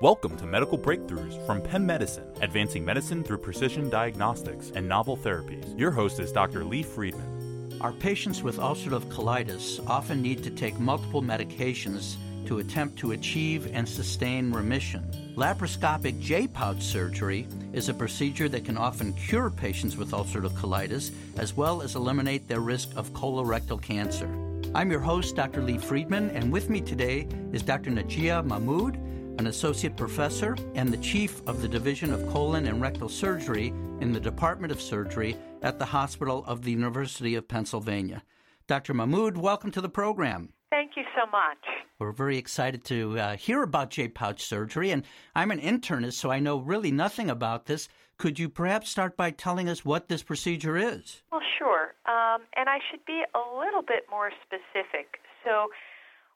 [0.00, 5.76] Welcome to Medical Breakthroughs from Penn Medicine, advancing medicine through precision diagnostics and novel therapies.
[5.76, 6.64] Your host is Dr.
[6.64, 7.76] Lee Friedman.
[7.80, 12.14] Our patients with ulcerative colitis often need to take multiple medications
[12.46, 15.02] to attempt to achieve and sustain remission.
[15.34, 21.10] Laparoscopic J pouch surgery is a procedure that can often cure patients with ulcerative colitis
[21.38, 24.28] as well as eliminate their risk of colorectal cancer.
[24.76, 25.60] I'm your host, Dr.
[25.60, 27.90] Lee Friedman, and with me today is Dr.
[27.90, 29.07] Najjia Mahmoud
[29.38, 33.68] an associate professor and the chief of the Division of Colon and Rectal Surgery
[34.00, 38.22] in the Department of Surgery at the Hospital of the University of Pennsylvania.
[38.66, 38.94] Dr.
[38.94, 40.52] Mahmoud, welcome to the program.
[40.70, 41.58] Thank you so much.
[41.98, 46.30] We're very excited to uh, hear about J pouch surgery, and I'm an internist, so
[46.30, 47.88] I know really nothing about this.
[48.18, 51.22] Could you perhaps start by telling us what this procedure is?
[51.30, 51.94] Well, sure.
[52.06, 55.20] Um, and I should be a little bit more specific.
[55.44, 55.68] So,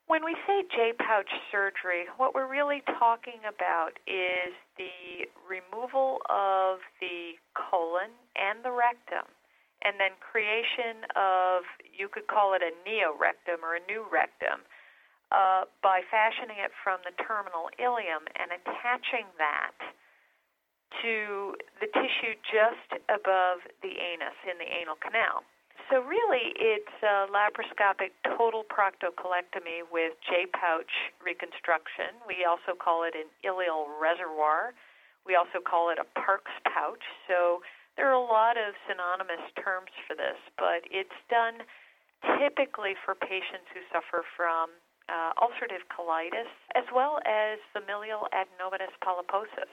[0.07, 6.83] when we say J pouch surgery, what we're really talking about is the removal of
[6.99, 9.25] the colon and the rectum,
[9.83, 14.63] and then creation of, you could call it a neorectum or a new rectum,
[15.31, 19.75] uh, by fashioning it from the terminal ileum and attaching that
[21.01, 25.41] to the tissue just above the anus in the anal canal.
[25.91, 32.17] So really, it's a laparoscopic total proctocolectomy with J pouch reconstruction.
[32.23, 34.73] We also call it an ileal reservoir.
[35.27, 37.03] We also call it a Parks pouch.
[37.27, 37.61] So
[37.95, 41.61] there are a lot of synonymous terms for this, but it's done
[42.39, 44.71] typically for patients who suffer from
[45.11, 46.47] uh, ulcerative colitis
[46.79, 49.67] as well as familial adenomatous polyposis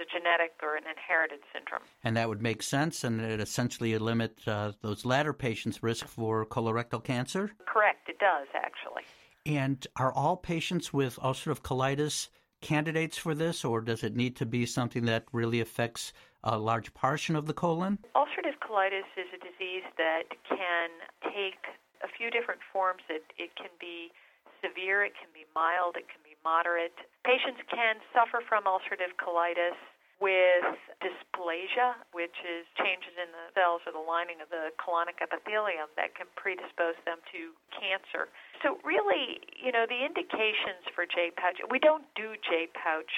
[0.00, 1.82] a genetic or an inherited syndrome.
[2.04, 6.44] And that would make sense, and it essentially limit uh, those latter patients' risk for
[6.46, 7.52] colorectal cancer?
[7.66, 9.02] Correct, it does actually.
[9.44, 12.28] And are all patients with ulcerative colitis
[12.60, 16.92] candidates for this, or does it need to be something that really affects a large
[16.94, 17.98] portion of the colon?
[18.16, 20.90] Ulcerative colitis is a disease that can
[21.22, 21.62] take
[22.02, 23.02] a few different forms.
[23.08, 24.10] It, it can be
[24.64, 26.94] severe, it can be mild, it can be moderate.
[27.26, 29.74] Patients can suffer from ulcerative colitis
[30.22, 35.90] with dysplasia, which is changes in the cells or the lining of the colonic epithelium
[35.98, 38.32] that can predispose them to cancer.
[38.64, 43.12] So, really, you know, the indications for J pouch, we don't do J pouch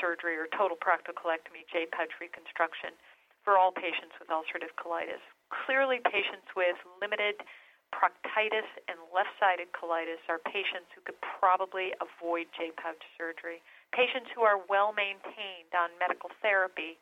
[0.00, 2.96] surgery or total proctocolectomy, J pouch reconstruction
[3.44, 5.20] for all patients with ulcerative colitis.
[5.66, 7.44] Clearly, patients with limited
[7.92, 13.64] proctitis and left sided colitis are patients who could probably avoid J pouch surgery.
[13.92, 17.00] Patients who are well maintained on medical therapy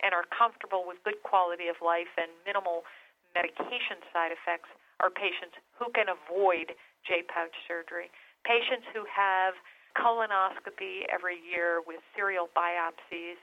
[0.00, 2.86] and are comfortable with good quality of life and minimal
[3.34, 4.70] medication side effects
[5.02, 6.74] are patients who can avoid
[7.06, 8.10] J pouch surgery.
[8.46, 9.58] Patients who have
[9.98, 13.38] colonoscopy every year with serial biopsies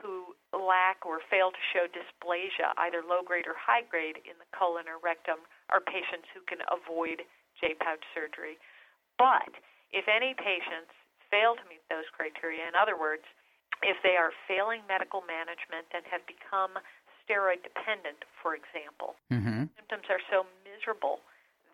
[0.00, 4.48] who lack or fail to show dysplasia, either low grade or high grade, in the
[4.56, 7.22] colon or rectum are patients who can avoid
[7.60, 8.56] J pouch surgery.
[9.20, 9.52] But
[9.92, 10.90] if any patients
[11.28, 13.22] fail to meet those criteria, in other words,
[13.84, 16.76] if they are failing medical management and have become
[17.24, 19.68] steroid dependent, for example, mm-hmm.
[19.76, 21.20] symptoms are so miserable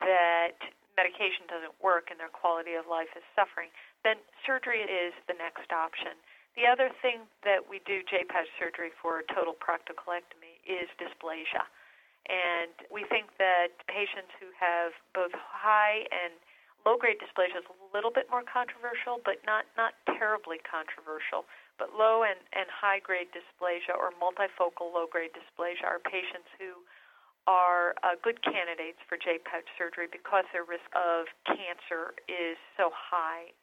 [0.05, 0.59] that
[0.95, 3.73] medication doesn't work and their quality of life is suffering,
[4.05, 6.17] then surgery is the next option.
[6.57, 11.69] The other thing that we do J-pouch surgery for total proctocolectomy is dysplasia.
[12.27, 16.33] And we think that patients who have both high and
[16.89, 21.45] low grade dysplasia is a little bit more controversial, but not, not terribly controversial.
[21.77, 26.83] But low and, and high grade dysplasia or multifocal low grade dysplasia are patients who
[27.47, 32.91] are uh, good candidates for J pouch surgery because their risk of cancer is so
[32.91, 33.55] high.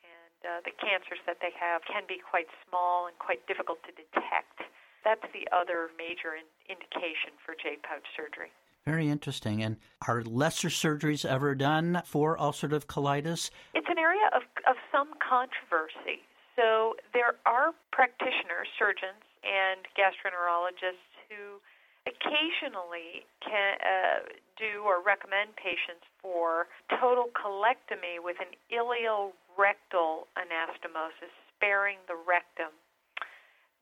[0.43, 4.67] Uh, the cancers that they have can be quite small and quite difficult to detect.
[5.03, 8.51] That's the other major in- indication for J pouch surgery.
[8.85, 9.63] Very interesting.
[9.63, 9.77] And
[10.07, 13.49] are lesser surgeries ever done for ulcerative colitis?
[13.73, 16.27] It's an area of, of some controversy.
[16.59, 21.63] So there are practitioners, surgeons, and gastroenterologists who
[22.05, 24.19] occasionally can uh,
[24.59, 26.67] do or recommend patients for
[26.99, 32.71] total colectomy with an ileorectal anastomosis, sparing the rectum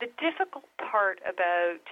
[0.02, 1.86] the difficult part about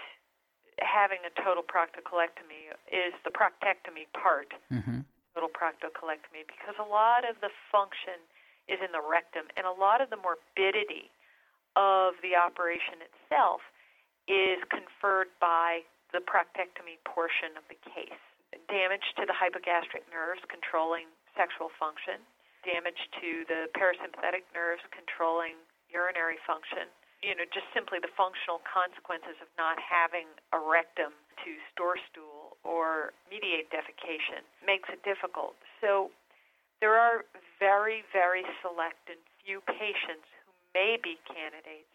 [0.81, 5.05] having a total proctocolectomy is the proctectomy part, mm-hmm.
[5.37, 8.17] total proctocolectomy, because a lot of the function
[8.65, 11.13] is in the rectum, and a lot of the morbidity
[11.77, 13.61] of the operation itself
[14.25, 18.21] is conferred by the proctectomy portion of the case.
[18.65, 21.05] Damage to the hypogastric nerves controlling
[21.37, 22.17] sexual function,
[22.65, 25.55] damage to the parasympathetic nerves controlling
[25.89, 26.89] urinary function.
[27.21, 31.11] You know, just simply the functional consequences of not having a rectum
[31.43, 35.59] to store stool or mediate defecation makes it difficult.
[35.83, 36.09] So
[36.79, 37.27] there are
[37.59, 41.91] very, very select and few patients who may be candidates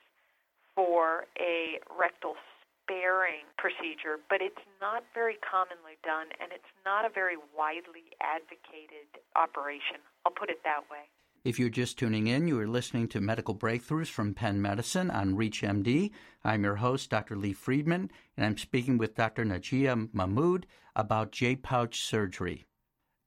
[0.76, 2.36] for a rectal
[2.84, 9.08] sparing procedure, but it's not very commonly done and it's not a very widely advocated
[9.36, 10.04] operation.
[10.26, 11.08] I'll put it that way.
[11.44, 15.34] If you're just tuning in, you are listening to Medical Breakthroughs from Penn Medicine on
[15.34, 16.10] ReachMD.
[16.42, 17.36] I'm your host, Dr.
[17.36, 19.44] Lee Friedman, and I'm speaking with Dr.
[19.44, 20.66] Najjia Mahmoud
[20.96, 22.64] about J pouch surgery.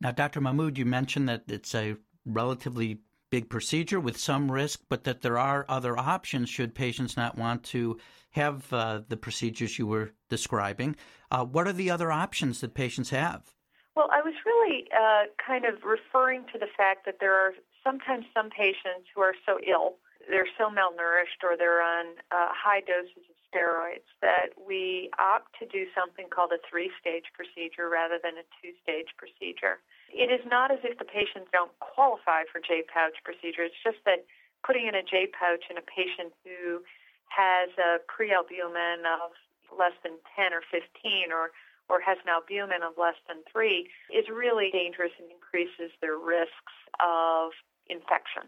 [0.01, 0.42] Now, Dr.
[0.42, 5.38] Mahmoud, you mentioned that it's a relatively big procedure with some risk, but that there
[5.38, 7.97] are other options should patients not want to
[8.31, 10.95] have uh, the procedures you were describing.
[11.31, 13.53] Uh, what are the other options that patients have?
[13.95, 17.53] Well, I was really uh, kind of referring to the fact that there are
[17.83, 19.95] sometimes some patients who are so ill,
[20.30, 25.65] they're so malnourished, or they're on uh, high doses of steroids that we opt to
[25.65, 29.81] do something called a three stage procedure rather than a two stage procedure.
[30.13, 33.65] It is not as if the patients don't qualify for J pouch procedure.
[33.65, 34.30] It's just that
[34.62, 36.86] putting in a J pouch in a patient who
[37.33, 39.33] has a prealbumin of
[39.74, 41.50] less than 10 or 15 or
[41.89, 46.75] or has an albumin of less than 3 is really dangerous and increases their risks
[47.00, 47.56] of
[47.88, 48.44] infection.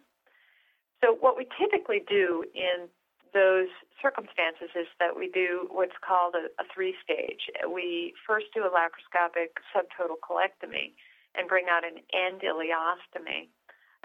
[1.00, 2.92] So what we typically do in
[3.34, 3.70] those
[4.02, 7.50] circumstances is that we do what's called a, a three stage.
[7.68, 10.94] We first do a laparoscopic subtotal colectomy
[11.36, 13.50] and bring out an end ileostomy.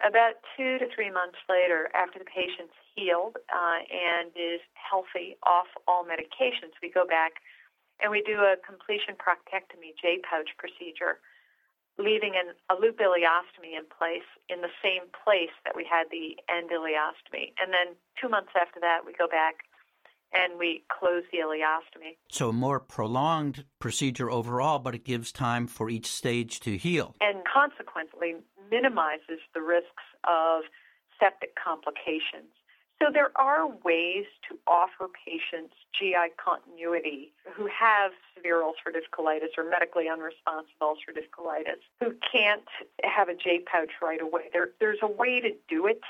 [0.02, 5.70] About two to three months later, after the patient's healed uh, and is healthy off
[5.86, 7.38] all medications, we go back
[8.02, 11.22] and we do a completion proctectomy J pouch procedure,
[11.98, 16.36] leaving an, a loop ileostomy in place in the same place that we had the
[16.50, 17.54] end ileostomy.
[17.60, 19.66] And then two months after that, we go back
[20.34, 22.16] and we close the ileostomy.
[22.30, 27.14] So, a more prolonged procedure overall, but it gives time for each stage to heal.
[27.20, 28.34] And consequently,
[28.70, 30.62] minimizes the risks of
[31.20, 32.50] septic complications.
[33.04, 39.68] So, there are ways to offer patients GI continuity who have severe ulcerative colitis or
[39.68, 42.64] medically unresponsive ulcerative colitis who can't
[43.02, 44.48] have a J pouch right away.
[44.54, 46.00] There, there's a way to do it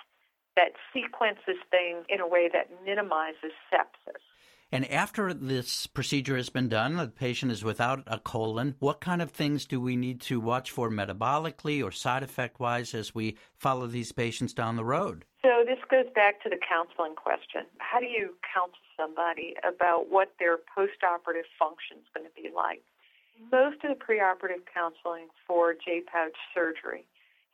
[0.55, 4.23] that sequences things in a way that minimizes sepsis.
[4.73, 8.75] And after this procedure has been done, the patient is without a colon.
[8.79, 12.95] What kind of things do we need to watch for metabolically or side effect wise
[12.95, 15.25] as we follow these patients down the road?
[15.43, 17.67] So, this goes back to the counseling question.
[17.79, 22.83] How do you counsel somebody about what their postoperative function is going to be like?
[23.53, 27.07] Most of the preoperative counseling for J pouch surgery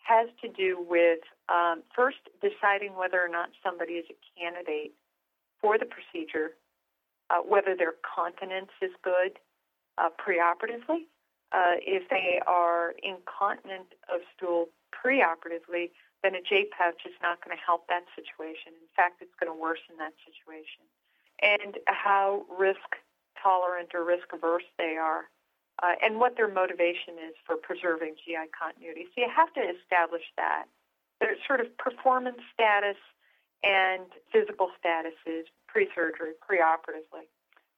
[0.03, 4.93] has to do with um, first deciding whether or not somebody is a candidate
[5.61, 6.57] for the procedure,
[7.31, 9.39] uh, whether their continence is good
[9.99, 11.07] uh, preoperatively.
[11.53, 15.91] Uh, if they are incontinent of stool preoperatively,
[16.23, 18.77] then a J pouch is not going to help that situation.
[18.77, 20.85] In fact, it's going to worsen that situation.
[21.43, 23.01] And how risk
[23.43, 25.31] tolerant or risk averse they are
[25.83, 29.09] uh, and what their motivation is for preserving GI continuity.
[29.15, 30.65] So you have to establish that.
[31.21, 33.01] There's sort of performance status
[33.65, 37.31] and physical statuses pre-surgery, pre-operatively.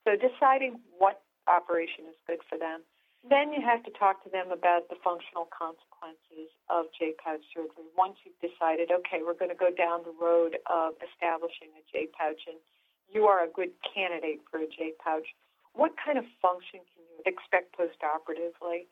[0.04, 2.82] So deciding what operation is good for them.
[3.22, 7.86] Then you have to talk to them about the functional consequences of J-pouch surgery.
[7.94, 12.50] Once you've decided, okay, we're going to go down the road of establishing a J-pouch
[12.50, 12.58] and
[13.06, 15.28] you are a good candidate for a J-pouch,
[15.74, 18.90] what kind of function can you expect postoperatively?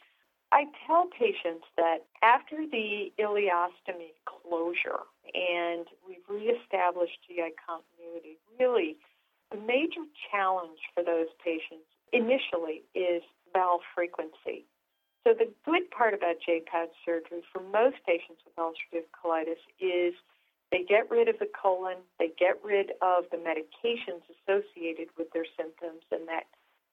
[0.52, 8.96] I tell patients that after the ileostomy closure and we've reestablished GI continuity, really
[9.50, 14.68] the major challenge for those patients initially is bowel frequency.
[15.24, 20.14] So the good part about J-pouch surgery for most patients with ulcerative colitis is
[20.70, 25.48] they get rid of the colon, they get rid of the medications associated with their
[25.58, 26.44] symptoms and that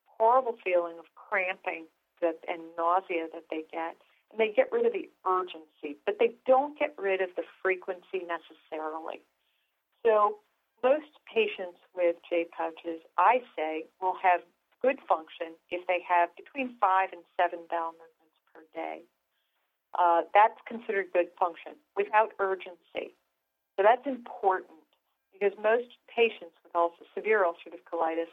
[0.06, 1.86] horrible feeling of cramping
[2.22, 3.96] that, and nausea that they get.
[4.32, 8.28] And they get rid of the urgency, but they don't get rid of the frequency
[8.28, 9.22] necessarily.
[10.04, 10.40] So
[10.84, 14.42] most patients with J pouches, I say, will have
[14.82, 19.02] good function if they have between five and seven bowel movements per day.
[19.98, 23.18] Uh, that's considered good function without urgency.
[23.76, 24.78] So that's important
[25.34, 26.74] because most patients with
[27.14, 28.30] severe ulcerative colitis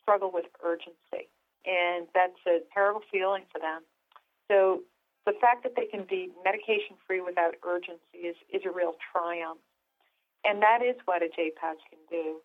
[0.00, 1.30] struggle with urgency.
[1.66, 3.82] And that's a terrible feeling for them.
[4.50, 4.82] So
[5.26, 9.60] the fact that they can be medication free without urgency is, is a real triumph.
[10.44, 12.40] And that is what a J pouch can do.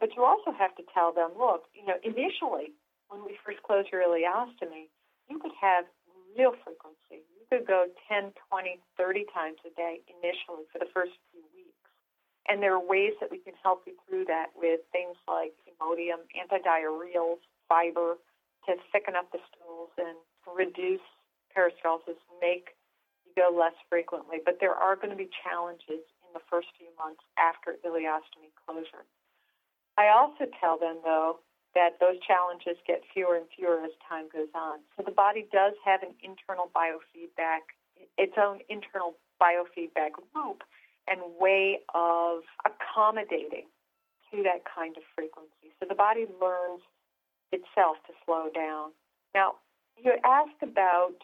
[0.00, 2.76] But you also have to tell them, look, you know, initially,
[3.08, 4.92] when we first close your ileostomy,
[5.28, 5.84] you could have
[6.36, 7.24] real frequency.
[7.32, 11.90] You could go 10, 20, 30 times a day initially for the first few weeks.
[12.48, 16.28] And there are ways that we can help you through that with things like Imodium,
[16.36, 18.18] antidiarrheals, fiber
[18.66, 21.02] to thicken up the stools and reduce
[21.56, 22.76] peristalsis, make
[23.24, 24.38] you go less frequently.
[24.44, 26.04] But there are going to be challenges
[26.36, 29.08] the first few months after ileostomy closure.
[29.96, 31.40] I also tell them, though,
[31.72, 34.84] that those challenges get fewer and fewer as time goes on.
[34.96, 37.72] So the body does have an internal biofeedback,
[38.20, 40.64] its own internal biofeedback loop
[41.08, 43.68] and way of accommodating
[44.32, 45.72] to that kind of frequency.
[45.80, 46.82] So the body learns
[47.52, 48.92] itself to slow down.
[49.34, 49.56] Now,
[49.96, 51.16] you asked about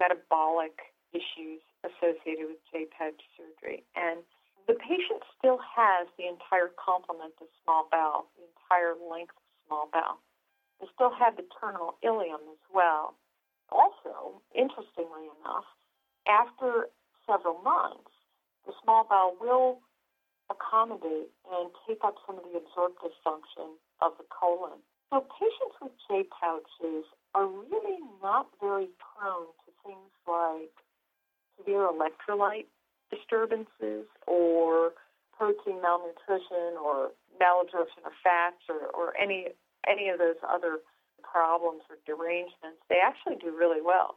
[0.00, 4.22] metabolic issues associated with J-pouch surgery, and
[4.66, 9.86] the patient still has the entire complement of small bowel, the entire length of small
[9.92, 10.18] bowel.
[10.80, 13.14] They still have the terminal ileum as well.
[13.70, 15.66] Also, interestingly enough,
[16.26, 16.90] after
[17.26, 18.10] several months,
[18.66, 19.78] the small bowel will
[20.50, 24.82] accommodate and take up some of the absorptive function of the colon.
[25.10, 30.74] So patients with J pouches are really not very prone to things like
[31.58, 32.66] severe electrolyte
[33.10, 34.92] disturbances or
[35.36, 37.10] protein malnutrition or
[37.40, 39.48] malabsorption of fats or, or any
[39.86, 40.78] any of those other
[41.22, 44.16] problems or derangements, they actually do really well.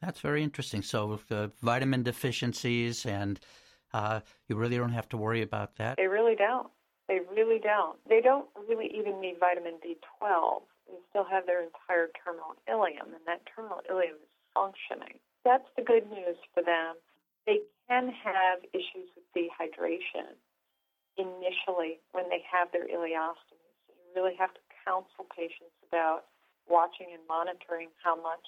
[0.00, 0.82] That's very interesting.
[0.82, 3.38] So, uh, vitamin deficiencies, and
[3.92, 5.96] uh, you really don't have to worry about that.
[5.96, 6.68] They really don't.
[7.08, 7.98] They really don't.
[8.08, 10.62] They don't really even need vitamin B12.
[10.88, 15.18] They still have their entire terminal ileum, and that terminal ileum is functioning.
[15.44, 16.94] That's the good news for them.
[17.46, 20.38] They can have issues with dehydration
[21.18, 23.68] initially when they have their ileostomy.
[23.86, 26.24] So you really have to counsel patients about
[26.68, 28.44] watching and monitoring how much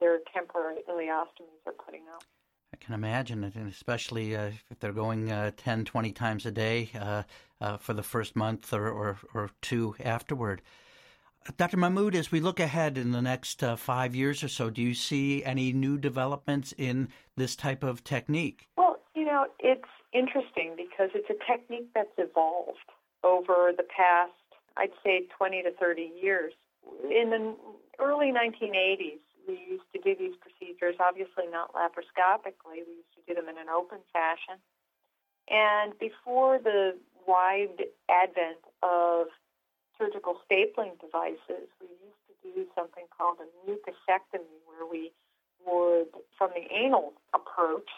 [0.00, 2.24] their temporary ileostomies are putting out.
[2.72, 6.50] I can imagine it, and especially uh, if they're going uh, 10, 20 times a
[6.50, 7.22] day uh,
[7.60, 10.62] uh, for the first month or, or, or two afterward.
[11.56, 11.76] Dr.
[11.76, 14.94] Mahmoud, as we look ahead in the next uh, five years or so, do you
[14.94, 18.68] see any new developments in this type of technique?
[18.76, 22.78] Well, you know, it's interesting because it's a technique that's evolved
[23.24, 24.32] over the past,
[24.76, 26.52] I'd say, 20 to 30 years.
[27.04, 27.56] In the
[27.98, 32.84] early 1980s, we used to do these procedures, obviously not laparoscopically.
[32.84, 34.60] We used to do them in an open fashion.
[35.48, 36.92] And before the
[37.26, 39.28] wide advent of
[39.98, 45.10] surgical stapling devices, we used to do something called a mucosectomy, where we
[45.66, 47.90] would, from the anal approach,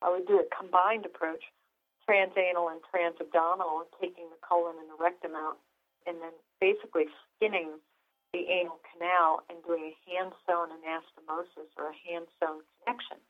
[0.00, 1.44] I would do a combined approach,
[2.08, 5.58] transanal and transabdominal, taking the colon and the rectum out,
[6.06, 7.06] and then basically
[7.36, 7.78] skinning
[8.32, 13.20] the anal canal and doing a hand sewn anastomosis or a hand sewn connection.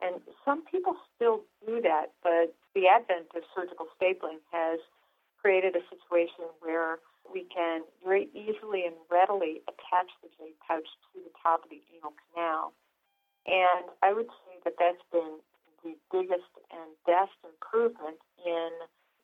[0.00, 4.78] And some people still do that, but the advent of surgical stapling has
[5.40, 7.00] created a situation where
[7.32, 11.82] we can very easily and readily attach the J pouch to the top of the
[11.94, 12.72] anal canal.
[13.46, 15.38] And I would say that that's been
[15.84, 18.70] the biggest and best improvement in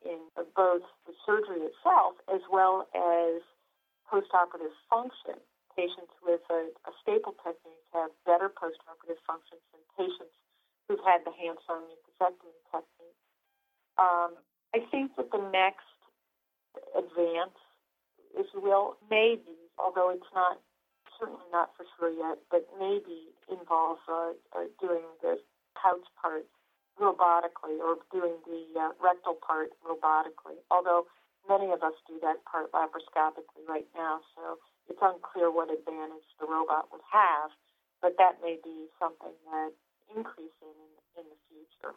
[0.03, 0.19] in
[0.59, 3.39] both the surgery itself as well as
[4.11, 5.39] postoperative function.
[5.79, 10.35] Patients with a, a staple technique have better postoperative functions than patients
[10.85, 13.21] who've had the hand-sewn mucosectomy technique.
[13.97, 14.35] Um,
[14.75, 15.87] I think that the next
[16.99, 17.57] advance,
[18.37, 20.59] if you will, maybe, although it's not
[21.19, 25.39] certainly not for sure yet, but maybe involves uh, uh, doing the
[25.79, 26.47] pouch part
[26.99, 30.59] robotically or doing the uh, rectal part robotically.
[30.71, 31.07] Although
[31.49, 34.59] many of us do that part laparoscopically right now, so
[34.89, 37.51] it's unclear what advantage the robot would have,
[38.03, 39.71] but that may be something that
[40.11, 41.95] increasing in, in the future.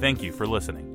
[0.00, 0.87] Thank you for listening.